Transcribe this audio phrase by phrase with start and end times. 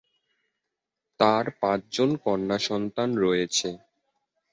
[1.19, 3.69] তার পাঁচজন কন্যা সন্তান রয়েছে।